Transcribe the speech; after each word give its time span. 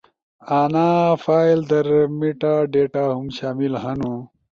انا 0.61 0.85
فائل 1.23 1.59
در 1.71 1.87
میٹا 2.19 2.53
ڈیٹا 2.71 3.03
ہُم 3.15 3.25
شامل 3.37 3.73
ہنو 3.83 4.13